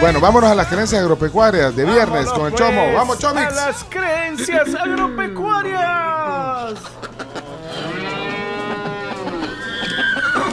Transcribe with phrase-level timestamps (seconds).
[0.00, 2.84] Bueno, vámonos a las creencias agropecuarias de viernes con el Chomo.
[2.84, 3.48] pues, ¡Vamos, Chomix!
[3.48, 6.74] A las creencias agropecuarias.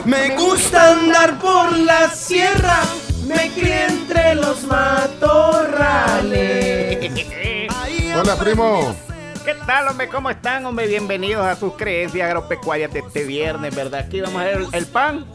[0.04, 2.81] Me gusta andar por la sierra,
[3.25, 7.10] me crié entre los matorrales.
[8.20, 8.94] Hola, primo.
[9.46, 10.10] ¿Qué tal, hombre?
[10.10, 10.88] ¿Cómo están, hombre?
[10.88, 14.02] Bienvenidos a sus creencias agropecuarias de este viernes, ¿verdad?
[14.02, 15.26] Aquí vamos a ver el, el pan.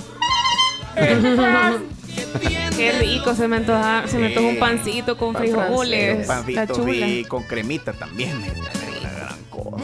[2.76, 4.60] Qué rico, se me antoja, se me antoja un Sí.
[4.60, 6.20] pancito con Pan frijoles.
[6.20, 6.92] Está pancito chula.
[7.06, 8.36] y con cremita también.
[8.36, 9.82] una gran cosa.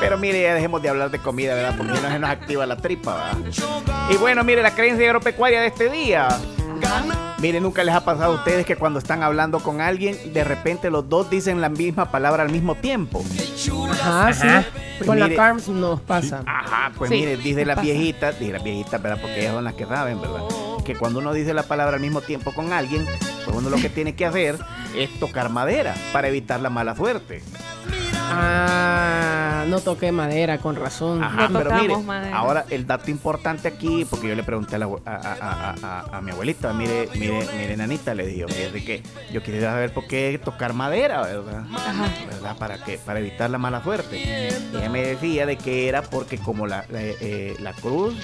[0.00, 1.74] Pero mire, ya dejemos de hablar de comida, ¿verdad?
[1.76, 3.52] Porque no se nos activa la tripa, ¿verdad?
[4.10, 6.28] Y bueno, mire, la creencia agropecuaria de este día.
[7.38, 10.90] Mire, nunca les ha pasado a ustedes que cuando están hablando con alguien, de repente
[10.90, 13.22] los dos dicen la misma palabra al mismo tiempo.
[13.92, 14.46] Ajá, sí.
[14.98, 16.42] Pues Con mire- la Carms nos pasa.
[16.46, 17.84] Ajá, pues Sí, mire, dice las pasa.
[17.86, 19.18] viejitas, dice las viejitas, ¿verdad?
[19.20, 20.40] Porque ellas son las que saben, ¿verdad?
[20.84, 23.06] Que cuando uno dice la palabra al mismo tiempo con alguien,
[23.44, 24.58] pues uno lo que tiene que hacer
[24.96, 27.42] es tocar madera para evitar la mala suerte.
[28.32, 31.22] Ah, no toqué madera, con razón.
[31.22, 32.36] Ajá, No pero mire, madera.
[32.36, 35.34] ahora el dato importante aquí, porque yo le pregunté a, la abue- a, a-
[35.70, 35.74] a-
[36.12, 39.02] a- a mi abuelita, mire, mire, mire, nanita, le digo, fíjate que
[39.32, 41.64] yo quería saber por qué tocar madera, ¿verdad?
[42.30, 42.56] ¿Verdad?
[42.58, 44.16] Para que, para evitar la mala suerte.
[44.16, 48.14] Y ella me decía de que era porque como la, la, eh, la cruz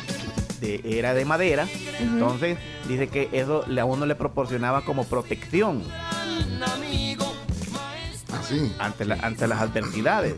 [0.61, 1.67] de- era de madera,
[2.01, 5.83] entonces dice que eso le- a uno le proporcionaba como protección
[8.33, 8.73] Así.
[8.79, 10.34] ante, la- ante las adversidades.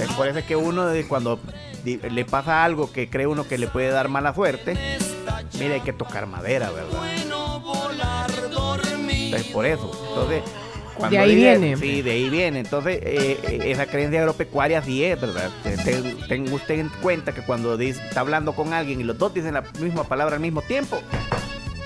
[0.00, 1.38] Es por eso es que uno de cuando
[1.84, 4.76] le pasa algo que cree uno que le puede dar mala suerte,
[5.58, 6.98] mire, hay que tocar madera, ¿verdad?
[9.26, 9.90] Entonces, por eso.
[10.08, 10.42] Entonces,
[10.94, 11.76] cuando De ahí dice- viene.
[11.76, 12.60] Sí, de ahí viene.
[12.60, 15.50] Entonces, eh, eh, esa creencia agropecuaria sí es, ¿verdad?
[15.62, 19.18] Te- te- Tenga usted en cuenta que cuando dice- está hablando con alguien y los
[19.18, 21.00] dos dicen la misma palabra al mismo tiempo,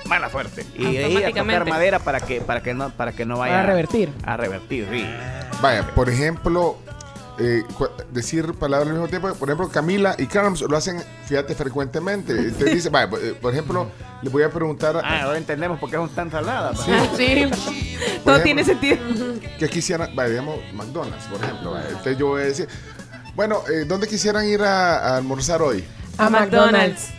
[0.06, 0.64] mala suerte.
[0.76, 3.54] Y de ahí a tocar madera para que, para que no, para que no vaya
[3.54, 4.10] Para revertir.
[4.24, 5.04] a revertir, sí.
[5.60, 6.78] Vaya, por ejemplo,
[7.38, 9.32] eh, cu- decir palabras al mismo tiempo.
[9.34, 12.32] Por ejemplo, Camila y Carms lo hacen, fíjate, frecuentemente.
[12.34, 13.88] Usted dice, vaya, eh, por ejemplo,
[14.22, 16.80] le voy a preguntar Ah, ahora entendemos por qué son tan saladas.
[16.80, 16.90] Sí.
[16.90, 17.08] ¿verdad?
[17.16, 17.96] Sí.
[18.24, 18.96] Todo ejemplo, tiene sentido.
[19.58, 21.70] que quisieran, vaya, digamos, McDonald's, por ejemplo.
[21.72, 21.88] vaya.
[21.88, 22.68] Entonces yo voy a decir,
[23.34, 25.84] bueno, eh, ¿dónde quisieran ir a, a almorzar hoy?
[26.16, 27.10] A McDonald's.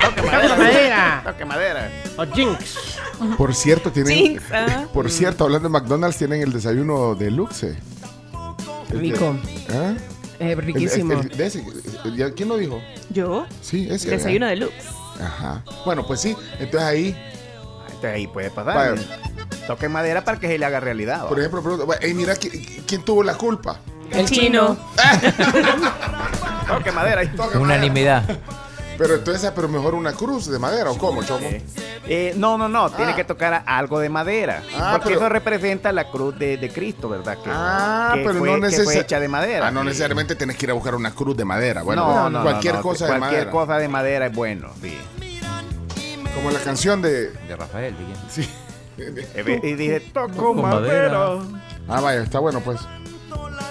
[0.00, 0.56] Toque madera.
[0.56, 1.22] madera.
[1.24, 1.90] Toque madera.
[2.16, 2.76] O Jinx.
[3.38, 4.84] Por cierto, tienen, Jinx, ah.
[4.92, 7.76] por cierto, hablando de McDonald's, tienen el desayuno de Luxe.
[8.90, 9.36] Rico.
[9.70, 9.94] ¿Ah?
[10.38, 11.14] Eh, riquísimo.
[11.14, 11.64] el- el- de ese,
[12.04, 12.80] el- ¿ya- ¿Quién lo dijo?
[13.10, 14.10] Yo, Sí, ese.
[14.10, 14.66] desayuno ¿verdad?
[14.68, 14.86] deluxe.
[15.22, 15.64] Ajá.
[15.84, 16.36] Bueno, pues sí.
[16.58, 17.16] Entonces ahí,
[17.86, 18.74] Entonces ahí puede pasar.
[18.74, 19.02] Vaya.
[19.66, 21.24] Toque madera para que se le haga realidad.
[21.24, 21.28] ¿va?
[21.28, 23.80] por ejemplo, pregunto, "Hey, mira, ¿qui- ¿quién tuvo la culpa?
[24.12, 24.76] El chino.
[26.68, 27.22] Toque madera.
[27.32, 28.22] Toca madera.
[28.98, 31.48] Pero entonces, pero mejor una cruz de madera, ¿o cómo, Chomo?
[32.08, 32.90] Eh, no, no, no.
[32.90, 33.16] Tiene Ah.
[33.16, 34.62] que tocar algo de madera.
[34.78, 37.36] Ah, porque pero- eso representa la cruz de, de Cristo, ¿verdad?
[37.42, 39.00] Que, Ah, que pero fue, no que fue necesariamente.
[39.02, 39.66] hecha de madera.
[39.68, 41.82] Ah, no necesariamente tienes que ir a buscar una cruz de madera.
[41.82, 43.50] Bueno, no, no, cualquier no, no, cosa de Cualquier madera.
[43.50, 44.96] cosa de madera es bueno, sí.
[46.34, 47.30] Como la canción de.
[47.30, 48.16] De Rafael, ¿de quién?
[48.30, 48.48] Sí.
[48.98, 51.10] Eh, Y dije, toco Toco madera.
[51.18, 51.60] madera.
[51.86, 52.80] Ah, vaya, está bueno, pues.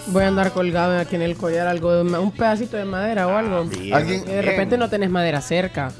[0.07, 3.35] Voy a andar colgado aquí en el collar algo de un pedacito de madera o
[3.35, 3.67] algo.
[3.93, 5.91] Alguien- Y de repente no tenés madera cerca.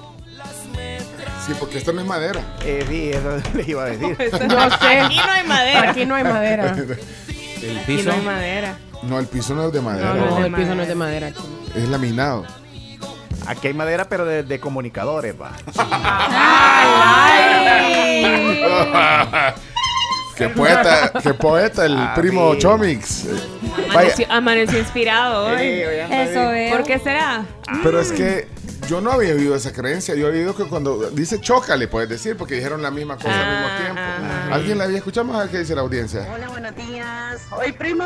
[1.46, 2.42] Sí, porque esto no es madera.
[2.64, 4.18] Eh, sí, eso le iba a decir.
[4.20, 5.00] Yo sé.
[5.00, 5.90] Aquí no hay madera.
[5.92, 6.76] Aquí no hay madera.
[7.62, 8.10] El Aquí piso.
[8.10, 8.78] no hay madera.
[9.04, 10.14] No, el piso no es de madera.
[10.14, 11.32] No, no, el piso no es de madera.
[11.76, 12.46] Es laminado.
[13.48, 15.52] Aquí hay madera, pero de, de comunicadores, va.
[20.36, 22.60] qué poeta, qué poeta el Ah, primo sí.
[22.60, 23.26] Chomix.
[23.90, 25.62] Amaneció, amaneció inspirado hoy.
[26.12, 26.72] Eso es.
[26.72, 27.46] ¿Por qué será?
[27.84, 28.48] pero es que
[28.88, 30.14] yo no había oído esa creencia.
[30.16, 33.52] Yo había oído que cuando dice chócale, puedes decir, porque dijeron la misma cosa al
[33.52, 34.02] mismo Ah, tiempo.
[34.02, 34.54] ajá.
[34.56, 35.26] ¿Alguien la había escuchado?
[35.28, 36.28] Vamos a ver qué dice la audiencia.
[36.34, 37.42] Hola, buenos días.
[37.52, 38.06] Hoy, primo.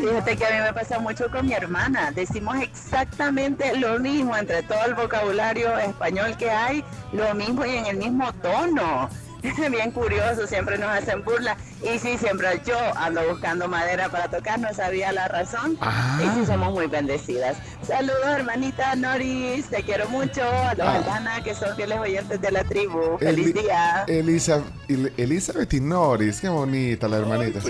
[0.00, 2.10] Fíjate que a mí me pasa mucho con mi hermana.
[2.12, 7.86] Decimos exactamente lo mismo entre todo el vocabulario español que hay, lo mismo y en
[7.86, 9.08] el mismo tono.
[9.70, 11.56] Bien curioso, siempre nos hacen burla.
[11.84, 15.76] Y sí, siempre yo ando buscando madera para tocar, no sabía la razón.
[15.80, 16.20] Ah.
[16.22, 17.56] Y sí, somos muy bendecidas.
[17.86, 20.42] Saludos, hermanita Noris, te quiero mucho.
[20.44, 20.94] A los Ah.
[20.96, 23.18] Aldana, que son fieles oyentes de la tribu.
[23.18, 24.04] Feliz Eli- día.
[24.06, 27.60] Elisa, El- Elizabeth y Noris, qué bonita la hermanita.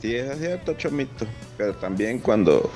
[0.00, 1.26] Sí, es cierto, Chomito.
[1.56, 2.70] Pero también cuando,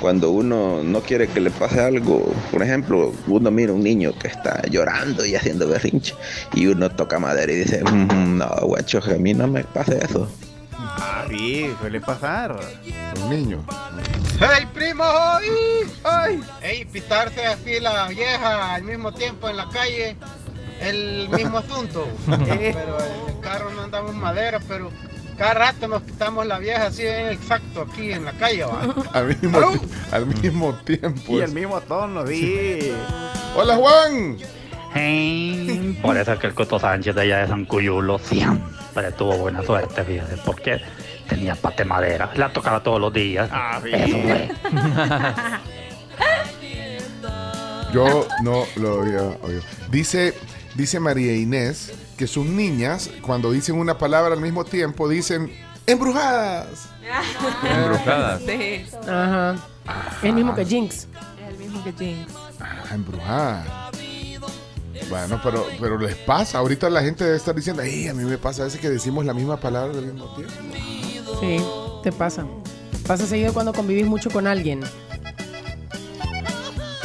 [0.00, 4.12] cuando uno no quiere que le pase algo, por ejemplo, uno mira a un niño
[4.18, 6.14] que está llorando y haciendo berrinche,
[6.54, 10.04] y uno toca madera y dice, "Mm, no, guacho, que a mí no me pase
[10.04, 10.28] eso.
[10.72, 12.58] Ah, sí, suele pasar.
[13.22, 13.64] Un niño.
[14.38, 15.04] ¡Hey, primo!
[15.04, 15.48] ¡Ay!
[16.04, 16.42] ¡Ay!
[16.62, 20.16] ¡Ey, pitarse así la vieja al mismo tiempo en la calle!
[20.80, 22.06] el mismo asunto.
[22.26, 24.90] pero en el carro no andamos madera, pero
[25.36, 28.64] cada rato nos quitamos la vieja así en exacto aquí en la calle.
[28.64, 28.94] ¿va?
[29.12, 29.60] Al mismo,
[30.10, 31.38] al mismo tiempo.
[31.38, 32.92] Y el mismo tono, sí.
[33.56, 34.36] Hola, Juan.
[36.02, 38.79] Por eso es que el Coto Sánchez de allá de San Cuyulo siempre
[39.16, 40.80] tuvo buena suerte, fíjate, porque
[41.28, 42.30] tenía pate madera.
[42.34, 43.48] La tocaba todos los días.
[43.52, 44.50] Ah, Eso fue.
[47.92, 49.62] Yo no lo había oído.
[49.90, 50.34] Dice,
[50.74, 55.52] dice María Inés que sus niñas, cuando dicen una palabra al mismo tiempo, dicen
[55.86, 56.88] embrujadas.
[57.64, 58.42] Embrujadas.
[58.46, 58.84] Sí.
[59.08, 59.56] Ajá.
[60.18, 60.94] Es el mismo que Jinx.
[60.94, 61.08] Es
[61.48, 62.32] el mismo que Jinx.
[62.60, 63.89] Ah, embrujadas.
[65.10, 66.58] Bueno, pero, pero les pasa.
[66.58, 69.26] Ahorita la gente debe estar diciendo, "Ey, a mí me pasa a veces que decimos
[69.26, 70.54] la misma palabra al mismo tiempo.
[71.40, 71.60] Sí,
[72.02, 72.46] te pasa.
[73.06, 74.80] Pasa seguido cuando convivís mucho con alguien.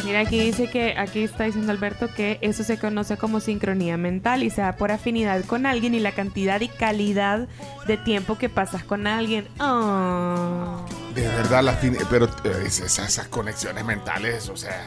[0.03, 4.43] Mira, aquí dice que, aquí está diciendo Alberto que eso se conoce como sincronía mental
[4.43, 7.47] y se da por afinidad con alguien y la cantidad y calidad
[7.87, 9.47] de tiempo que pasas con alguien.
[9.59, 10.85] Oh.
[11.15, 14.85] De verdad, la fin- pero eh, es- esas, esas conexiones mentales, o sea.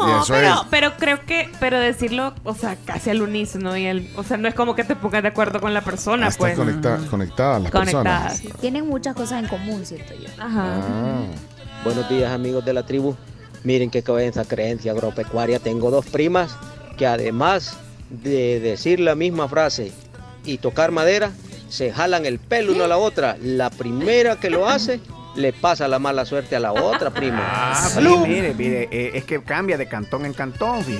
[0.00, 4.10] No, pero, es- pero creo que, pero decirlo, o sea, casi al unísono y el,
[4.16, 6.56] o sea, no es como que te pongas de acuerdo con la persona, Estás pues.
[6.58, 8.32] conecta- conectadas las Conectadas.
[8.40, 8.60] personas.
[8.60, 10.28] Tienen muchas cosas en común, siento yo.
[10.38, 10.80] Ajá.
[10.82, 11.22] Ah.
[11.84, 13.14] Buenos días amigos de la tribu.
[13.62, 15.58] Miren qué cabeza creencia agropecuaria.
[15.58, 16.56] Tengo dos primas
[16.98, 17.76] que además
[18.10, 19.92] de decir la misma frase
[20.44, 21.30] y tocar madera,
[21.68, 23.36] se jalan el pelo una a la otra.
[23.42, 25.00] La primera que lo hace
[25.36, 27.42] le pasa la mala suerte a la otra prima.
[27.76, 30.84] Ah, sí, mire, mire, eh, es que cambia de cantón en cantón.
[30.84, 30.98] Sí.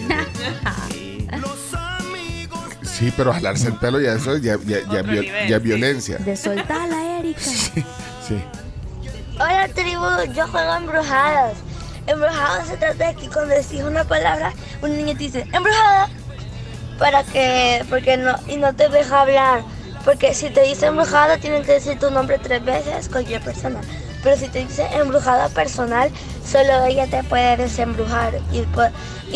[2.83, 5.63] Sí, pero jalarse el pelo ya eso ya, ya, ya, viol- nivel, ya sí.
[5.65, 6.19] violencia.
[6.19, 7.41] De soltarla, Erika.
[8.27, 8.43] Sí.
[9.35, 10.05] Hola tribu,
[10.35, 11.55] yo juego embrujadas.
[12.07, 16.09] Embrujadas se trata de que cuando decís una palabra, un niño te dice embrujada
[16.99, 19.63] para que, porque no, y no te deja hablar.
[20.07, 23.81] Porque si te dice embrujada, tienen que decir tu nombre tres veces, cualquier persona.
[24.25, 26.11] Pero si te dice embrujada personal,
[26.44, 28.65] solo ella te puede desembrujar y,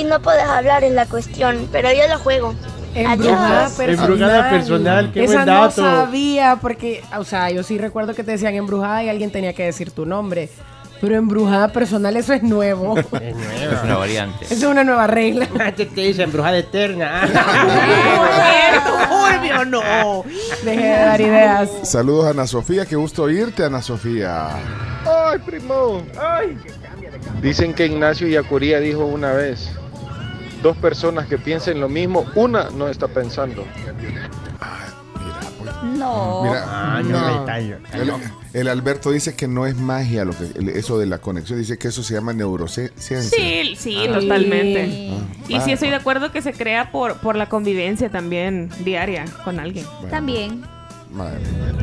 [0.01, 1.69] y no puedes hablar en la cuestión.
[1.71, 2.55] Pero yo lo juego.
[2.95, 3.73] Embrujada Adiós.
[3.73, 4.11] personal.
[4.11, 5.83] Embrujada personal, qué Esa buen no dato.
[5.83, 9.65] sabía porque, o sea, yo sí recuerdo que te decían embrujada y alguien tenía que
[9.65, 10.49] decir tu nombre.
[11.01, 12.99] Pero embrujada personal, eso es nuevo.
[12.99, 13.83] Es Es nueva.
[13.85, 14.45] una variante.
[14.47, 15.49] Eso es una nueva regla.
[15.61, 17.23] Antes te dice embrujada eterna.
[19.09, 20.25] Turbio, no.
[20.65, 21.71] Deje de dar ideas.
[21.85, 24.49] Saludos a Ana Sofía, qué gusto oírte, Ana Sofía.
[25.07, 26.03] Ay, primo.
[27.43, 29.71] Dicen que Ignacio Yacuría dijo una vez,
[30.63, 33.65] dos personas que piensen lo mismo, una no está pensando.
[35.83, 36.43] No.
[36.45, 37.47] Mira, Ah, no,
[37.95, 38.13] el,
[38.53, 41.79] el Alberto dice que no es magia lo que el- eso de la conexión, dice
[41.79, 43.23] que eso se llama neurociencia.
[43.23, 44.15] Sí, sí, Ah.
[44.21, 45.11] totalmente.
[45.13, 45.43] Ah.
[45.49, 45.75] Y sí Ah.
[45.75, 49.87] estoy de acuerdo que se crea por, por la convivencia también diaria con alguien.
[49.97, 50.63] Bueno, También.
[51.13, 51.39] madre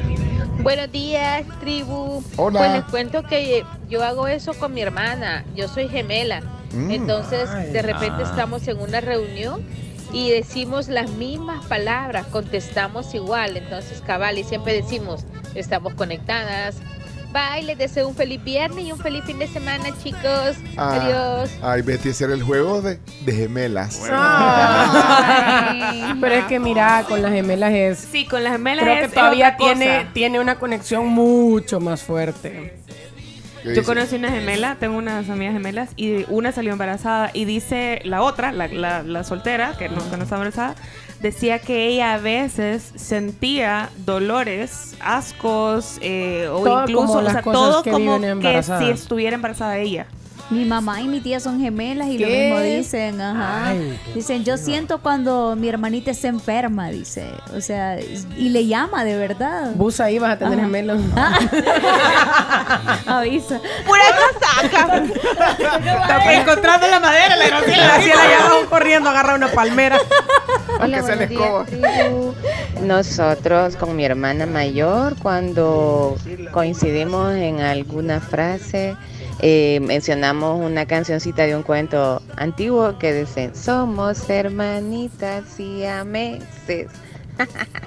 [0.07, 0.19] mía.
[0.61, 2.23] Buenos días, tribu.
[2.37, 2.59] Hola.
[2.59, 5.45] Pues les cuento que yo hago eso con mi hermana.
[5.55, 6.41] Yo soy gemela.
[6.73, 6.91] Mm.
[6.91, 8.29] Entonces, de repente Ah.
[8.29, 9.61] estamos en una reunión
[10.13, 13.57] y decimos las mismas palabras, contestamos igual.
[13.57, 15.25] Entonces, cabal, y siempre decimos,
[15.55, 16.77] estamos conectadas.
[17.33, 20.55] Bye, les deseo un feliz viernes y un feliz fin de semana, chicos.
[20.77, 21.01] Ah.
[21.01, 21.49] Adiós.
[21.61, 24.01] Ay, Betty, ese era el juego de, de gemelas.
[24.09, 26.13] Ay.
[26.21, 27.99] Pero es que mira, con las gemelas es.
[27.99, 32.03] Sí, con las gemelas Creo es- que es todavía tiene, tiene una conexión mucho más
[32.03, 32.77] fuerte.
[33.65, 33.85] ¿Qué Yo dice?
[33.85, 38.51] conocí una gemela, tengo unas amigas gemelas y una salió embarazada y dice la otra,
[38.51, 40.75] la, la- la soltera, que no, que no está embarazada,
[41.21, 47.33] decía que ella a veces sentía dolores, ascos eh, o Todo incluso, como o las
[47.33, 48.83] sea, cosas todo que como viven que embarazadas.
[48.83, 50.07] si estuviera embarazada ella.
[50.51, 53.69] Mi mamá y mi tía son gemelas y lo mismo dicen, ajá.
[53.69, 57.25] Ay, Dicen, yo siento cuando mi hermanita está enferma, dice.
[57.55, 59.71] O sea, y le llama de verdad.
[59.73, 60.61] Bus ahí vas a tener Ajá.
[60.67, 61.01] gemelos.
[63.07, 63.59] Avisa.
[63.85, 64.03] ¡Pura
[64.39, 65.03] casaca!
[66.33, 69.97] Encontrando la madera, la Graciela, la Graciela ya va corriendo, agarra una palmera.
[70.79, 71.65] Aunque sea la escoba.
[72.81, 76.15] Nosotros con mi hermana mayor, cuando
[76.51, 78.95] coincidimos en alguna frase,
[79.39, 86.03] eh, mencionamos una cancioncita de un cuento antiguo que dice, somos hermanitas y a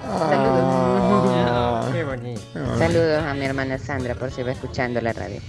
[0.03, 1.89] Ah.
[1.93, 2.41] Qué bonito.
[2.77, 5.39] Saludos a mi hermana Sandra por si va escuchando la radio.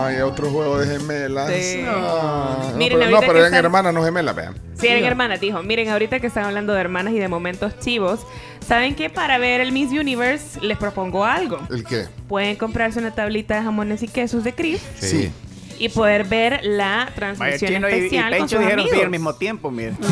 [0.00, 1.50] Ay, otro juego de gemelas.
[1.50, 1.82] Sí.
[1.86, 4.54] Ah, no, Miren, pero, no, ahorita pero que eran están- hermanas, no gemelas, vean.
[4.78, 5.62] Sí, eran hermanas, dijo.
[5.62, 8.20] Miren, ahorita que están hablando de hermanas y de momentos chivos,
[8.66, 11.58] ¿saben que para ver el Miss Universe les propongo algo?
[11.70, 12.06] ¿El qué?
[12.28, 15.30] Pueden comprarse una tablita de jamones y quesos de Cris Sí.
[15.78, 19.04] y poder ver la Vaya, transmisión Chino y, y especial con sus dijeron sí amigos.
[19.04, 19.92] al mismo tiempo, mire.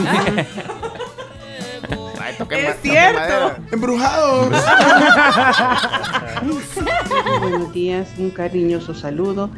[2.25, 3.21] Ay, toque Es ma- cierto.
[3.21, 3.57] madera.
[3.73, 4.49] ¡Embrujados!
[7.41, 9.51] Buenos días, un cariñoso saludo.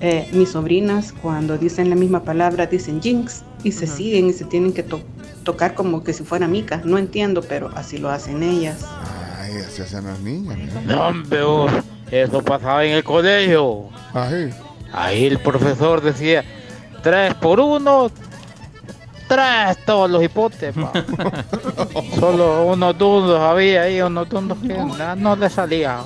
[0.00, 4.44] Eh, mis sobrinas cuando dicen la misma palabra dicen jinx y se siguen y se
[4.44, 5.00] tienen que to-
[5.44, 6.80] tocar como que si fuera mica.
[6.84, 8.84] No entiendo, pero así lo hacen ellas.
[9.40, 10.58] Ay, así hacen las niñas.
[10.86, 11.70] No, hombre, vos,
[12.10, 13.88] eso pasaba en el colegio.
[14.12, 14.50] Ay.
[14.92, 16.44] Ahí el profesor decía,
[17.02, 18.10] tres por uno,
[19.28, 20.74] tres todos los hipotes.
[20.74, 20.92] pa".
[22.20, 26.00] Solo unos dundos había ahí, unos dundos que na- no le salía.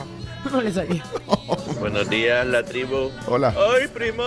[0.52, 1.02] No le salía.
[1.80, 3.10] Buenos días, la tribu.
[3.26, 3.54] Hola.
[3.74, 4.22] ¡Ay, primo!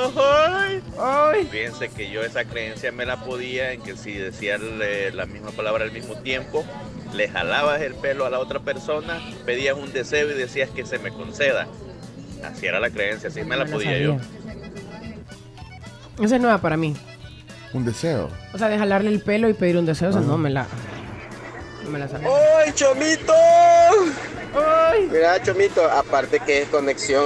[0.99, 1.47] ¡Ay!
[1.49, 5.51] Fíjense que yo esa creencia me la podía en que si decías le- la misma
[5.51, 6.63] palabra al mismo tiempo,
[7.13, 10.99] le jalabas el pelo a la otra persona, pedías un deseo y decías que se
[10.99, 11.67] me conceda.
[12.43, 14.17] Así era la creencia, así me la No podía yo.
[16.21, 16.95] Esa es nueva para mí.
[17.73, 18.29] Un deseo.
[18.53, 20.67] O sea, de jalarle el pelo y pedir un deseo, esa no me la.
[21.83, 22.05] No me la.
[22.05, 23.33] ¡Ay, Chomito!
[25.09, 27.25] Mira, Chomito, aparte que es conexión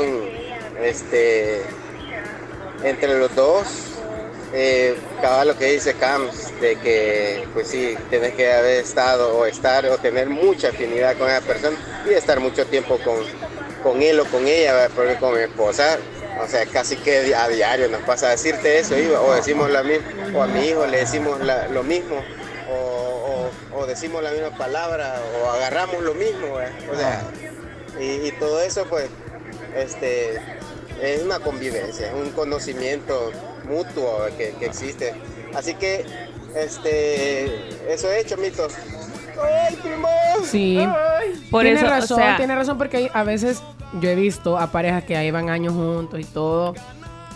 [0.84, 1.62] este,
[2.84, 3.66] entre los dos,
[4.54, 9.46] eh, cada lo que dice Cams, de que pues sí, tienes que haber estado o
[9.46, 11.78] estar o tener mucha afinidad con esa persona
[12.10, 13.18] y estar mucho tiempo con,
[13.84, 15.98] con él o con ella, porque con mi esposa,
[16.46, 20.06] o sea, casi que a diario nos pasa a decirte eso, o decimos la misma,
[20.34, 22.16] o a mi hijo le decimos la- lo mismo,
[22.70, 26.72] o, o- o decimos la misma palabra, o agarramos lo mismo, ¿verdad?
[26.92, 27.24] o sea,
[28.00, 29.08] y, y todo eso pues,
[29.76, 30.36] este,
[31.02, 33.32] es una convivencia, es un conocimiento
[33.66, 35.14] mutuo que, que existe.
[35.54, 36.06] Así que,
[36.56, 37.46] este,
[37.94, 38.74] eso he hecho, mitos.
[39.42, 40.08] ¡Ay, primo!
[40.50, 40.88] Sí.
[41.52, 43.62] Por tiene eso, o razón, sea- tiene razón porque a veces
[44.02, 46.74] yo he visto a parejas que ahí van años juntos y todo.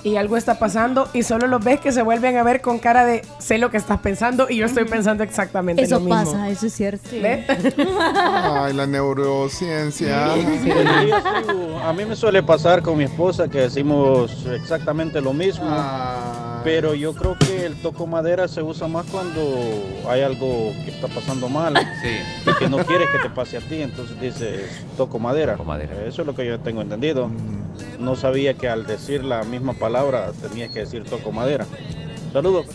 [0.01, 3.03] Y algo está pasando y solo los ves que se vuelven a ver con cara
[3.05, 6.23] de sé lo que estás pensando y yo estoy pensando exactamente Eso lo mismo.
[6.23, 7.09] pasa, eso es cierto.
[7.11, 7.45] ¿Ve?
[8.15, 10.33] Ay, la neurociencia.
[11.83, 15.65] A mí me suele pasar con mi esposa que decimos exactamente lo mismo,
[16.63, 19.41] pero yo creo que el toco madera se usa más cuando
[20.07, 23.81] hay algo que está pasando mal y que no quieres que te pase a ti,
[23.81, 25.57] entonces dices toco madera.
[26.05, 27.29] Eso es lo que yo tengo entendido.
[27.99, 31.65] No sabía que al decir la misma palabra tenías que decir toco madera.
[32.33, 32.67] Saludos.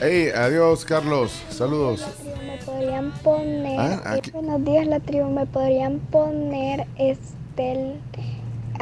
[0.00, 1.32] Hey, adiós, Carlos.
[1.48, 2.04] Saludos.
[2.46, 3.80] Me podrían poner.
[3.80, 5.30] Ah, eh, buenos días, la tribu.
[5.30, 7.94] Me podrían poner Estel.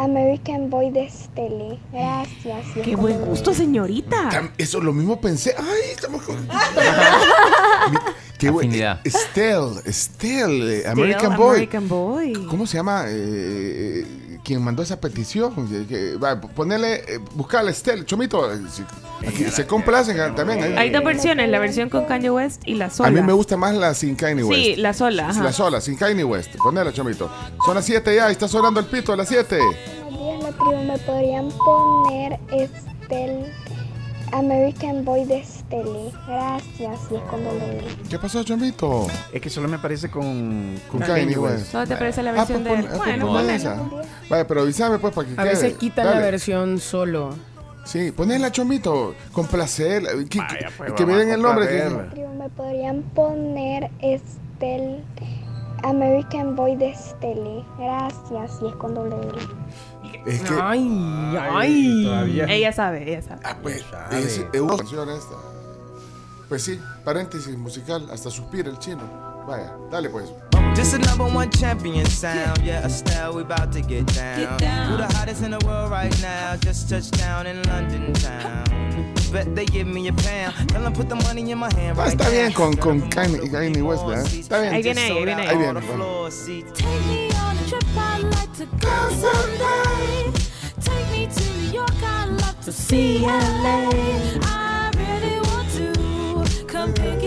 [0.01, 1.79] American Boy de Esteli.
[1.93, 2.65] Gracias.
[2.83, 4.51] Qué buen gusto, señorita.
[4.57, 5.55] Eso lo mismo pensé.
[5.59, 6.37] Ay, estamos con.
[8.39, 8.71] Qué bueno.
[8.71, 9.01] Afinidad.
[9.05, 11.51] Estelle, Estelle, eh, Still American Boy.
[11.51, 12.33] American Boy.
[12.49, 13.05] ¿Cómo se llama?
[13.09, 15.53] eh, eh, quien mandó esa petición.
[16.23, 18.51] Va, ponele, eh, buscale Estelle, Chomito.
[19.27, 20.63] Aquí se complacen ah, también.
[20.63, 20.75] ahí.
[20.77, 23.09] Hay dos versiones, la versión con Kanye West y la sola.
[23.09, 24.61] A mí me gusta más la sin Kanye West.
[24.63, 25.29] Sí, la sola.
[25.31, 25.43] ajá.
[25.43, 26.55] La sola, sin Kanye West.
[26.57, 27.31] Ponela, Chomito.
[27.65, 29.59] Son las 7 ya, está sonando el pito a las 7.
[29.59, 30.85] Buenos días, la tribu.
[30.85, 33.47] Me podrían poner Estel.
[34.33, 36.13] American Boy de Esteli.
[36.29, 37.01] Gracias.
[37.11, 37.81] Y es con L.
[38.09, 39.09] ¿Qué pasó, Chomito?
[39.33, 41.73] Es que solo me parece con, Con Kanye West.
[41.73, 43.57] Solo te parece la Ah, versión pues de pon- ah, pues Bueno, ponle ponela.
[43.57, 43.83] esa.
[44.29, 45.49] Vaya, pero avísame pues para que A quede.
[45.53, 46.25] veces quitan la Dale.
[46.31, 47.35] versión solo.
[47.91, 49.17] Sí, ponela, Chomito.
[49.33, 50.05] Con placer.
[50.29, 51.67] Que, que- pues, que me den el nombre.
[51.67, 52.29] que-.
[52.39, 55.05] Me podrían poner Estel.
[55.83, 57.65] American Boy de Esteli.
[57.79, 58.61] Gracias.
[58.63, 59.17] Y es con doble.
[60.25, 60.55] Es que.
[60.63, 62.05] Ay, ay.
[62.05, 62.45] todavía.
[62.45, 63.41] Ella sabe, ella sabe.
[63.45, 65.35] Ah, pues, es, es una canción esta.
[66.49, 69.03] Pues sí, paréntesis musical, hasta suspira el chino.
[69.49, 70.33] Vaya, dale pues.
[70.75, 72.63] This is number one champion sound.
[72.63, 74.59] Yeah, Estelle, we about to get down.
[74.91, 76.57] Who the hottest in the world right now?
[76.57, 78.65] Just touched down in London town.
[79.33, 80.55] Bet they give me a pound.
[80.71, 82.31] Tell them put the money in my hand right está now.
[82.31, 84.27] bien con, con Kanye, Kanye West, ¿verdad?
[84.27, 84.75] Está bien.
[84.75, 85.47] Ahí viene, ahí viene.
[85.47, 85.81] Ahí viene.
[86.75, 90.33] Take me on a trip, I'd like to go someday.
[90.81, 93.91] Take me to New York, I'd love to see LA.
[94.43, 97.20] I really want to come pick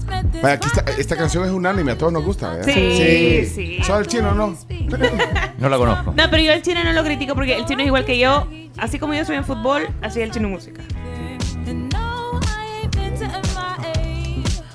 [0.00, 2.72] met this Vaya, aquí está, esta canción es unánime, a todos nos gusta, ¿verdad?
[2.72, 3.78] Sí, sí.
[3.82, 4.56] Solo el chino, ¿no?
[5.58, 6.12] No la conozco.
[6.16, 8.46] No, pero yo al chino no lo critico porque el chino es igual que yo.
[8.76, 10.82] Así como yo soy en fútbol, así es el chino en música.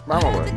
[0.08, 0.51] Vamos, pues.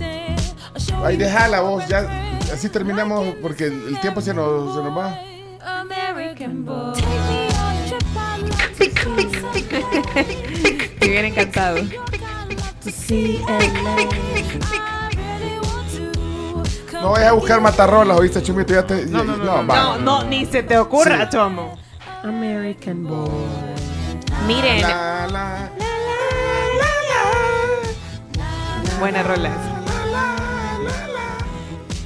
[0.00, 0.40] End.
[0.74, 2.27] I'll show Ay, you déjala vos, ya.
[2.52, 5.18] Así terminamos porque el, tiempo se nos, se nos va.
[5.64, 6.94] American boy.
[6.94, 10.22] Take me on a trip, I'd love to see
[11.00, 11.78] Y bien encantado.
[16.92, 18.74] No vayas a buscar matarrolas, ¿oíste, Chumito?
[18.74, 21.36] Ya te, no, no, no, No, no, ni se te ocurra, Sí.
[21.36, 21.78] Chomo.
[22.24, 23.30] American Boy.
[24.46, 24.82] Miren.
[24.82, 25.70] La, la,
[28.98, 29.67] Buenas rolas.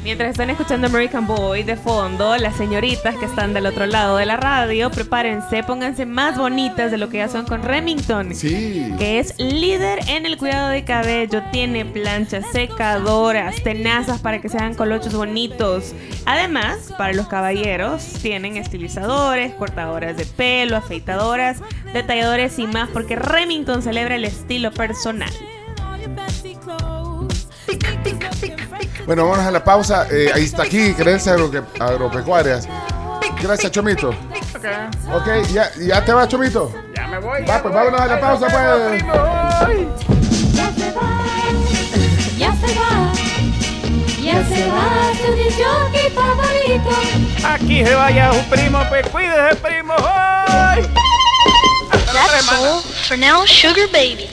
[0.02, 4.26] Mientras están escuchando American Boy de fondo, las señoritas que están del otro lado de
[4.26, 8.34] la radio, prepárense, pónganse más bonitas de lo que ya son con Remington.
[8.34, 8.92] Sí.
[8.98, 14.58] Que es líder en el cuidado de cabello, tiene planchas secadoras, tenazas para que se
[14.58, 15.94] hagan colochos bonitos.
[16.26, 21.58] Además, para los caballeros, tienen estilizadores, cortadoras de pelo, afeitadoras,
[21.92, 25.30] detalladores y más, porque Remington celebra el estilo personal.
[29.06, 30.06] Bueno, vámonos a la pausa.
[30.10, 32.68] Eh, ahí está aquí, creencias agro- agropecuarias.
[33.42, 34.10] Gracias, Chomito.
[34.10, 36.72] Ok, ya, ya te vas, Chomito.
[36.94, 37.42] Ya me voy.
[37.44, 39.02] Va, pues vámonos a la pausa, pues.
[40.54, 41.22] Ya se va,
[42.38, 43.12] ya se va,
[44.22, 46.90] ya se va tu disjockey favorito.
[47.44, 49.94] Aquí se vaya un primo, pues cuídese, primo.
[49.98, 50.88] ¡Ay!
[52.12, 54.28] That's all for now, Sugar Baby.